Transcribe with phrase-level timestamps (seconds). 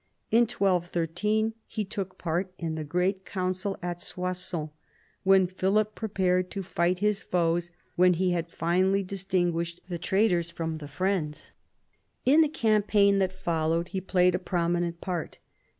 [0.31, 4.71] In 1213 he took part in the great council at Soissons,
[5.21, 10.79] when Philip prepared to fight his foes when he had finally distinguished the traitors from
[10.79, 11.51] the friends.
[12.25, 15.37] In the campaign that followed he played a prominent part.